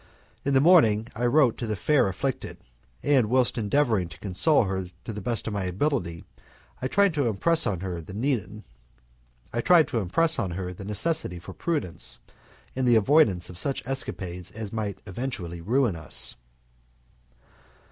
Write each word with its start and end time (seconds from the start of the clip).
In 0.43 0.55
the 0.55 0.59
morning 0.59 1.09
I 1.13 1.27
wrote 1.27 1.59
to 1.59 1.67
the 1.67 1.75
fair 1.75 2.07
afflicted, 2.07 2.57
and 3.03 3.27
whilst 3.29 3.55
endeavouring 3.55 4.09
to 4.09 4.17
console 4.17 4.63
her 4.63 4.87
to 5.05 5.13
the 5.13 5.21
best 5.21 5.45
of 5.45 5.53
my 5.53 5.65
ability, 5.65 6.23
I 6.81 6.87
tried 6.87 7.13
to 7.13 7.27
impress 7.27 7.67
on 7.67 7.81
her 7.81 8.01
the 8.01 8.23
necessity 10.95 11.37
for 11.37 11.53
prudence 11.53 12.17
and 12.75 12.87
the 12.87 12.95
avoidance 12.95 13.47
of 13.47 13.59
such 13.59 13.85
escapades 13.85 14.49
as 14.49 14.73
might 14.73 14.97
eventually 15.05 15.61
ruin 15.61 15.95
us. 15.95 16.35